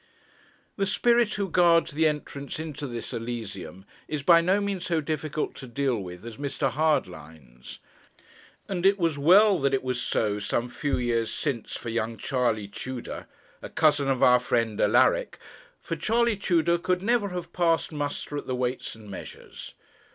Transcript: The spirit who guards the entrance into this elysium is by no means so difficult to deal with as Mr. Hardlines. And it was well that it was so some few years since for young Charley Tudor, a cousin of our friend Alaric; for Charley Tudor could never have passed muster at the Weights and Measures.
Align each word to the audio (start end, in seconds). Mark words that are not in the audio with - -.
The 0.77 0.87
spirit 0.87 1.35
who 1.35 1.47
guards 1.47 1.91
the 1.91 2.07
entrance 2.07 2.59
into 2.59 2.87
this 2.87 3.13
elysium 3.13 3.85
is 4.07 4.23
by 4.23 4.41
no 4.41 4.59
means 4.59 4.83
so 4.83 4.99
difficult 4.99 5.53
to 5.57 5.67
deal 5.67 5.95
with 5.95 6.25
as 6.25 6.37
Mr. 6.37 6.71
Hardlines. 6.71 7.77
And 8.67 8.83
it 8.83 8.97
was 8.97 9.19
well 9.19 9.59
that 9.59 9.75
it 9.75 9.83
was 9.83 10.01
so 10.01 10.39
some 10.39 10.69
few 10.69 10.97
years 10.97 11.31
since 11.31 11.75
for 11.77 11.89
young 11.89 12.17
Charley 12.17 12.67
Tudor, 12.67 13.27
a 13.61 13.69
cousin 13.69 14.07
of 14.07 14.23
our 14.23 14.39
friend 14.39 14.81
Alaric; 14.81 15.37
for 15.79 15.95
Charley 15.95 16.35
Tudor 16.35 16.79
could 16.79 17.03
never 17.03 17.29
have 17.29 17.53
passed 17.53 17.91
muster 17.91 18.35
at 18.37 18.47
the 18.47 18.55
Weights 18.55 18.95
and 18.95 19.07
Measures. 19.07 19.75